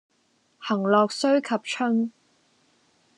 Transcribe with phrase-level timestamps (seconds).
[0.57, 2.11] 行樂須及春。